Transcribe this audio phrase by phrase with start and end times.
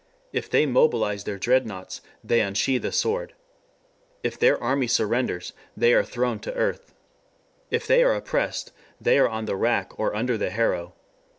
[0.33, 3.35] If they mobilize their dread naughts they unsheath a sword.
[4.23, 6.95] If their army surrenders they are thrown to earth.
[7.69, 10.95] If they are oppressed they are on the rack or under the harrow.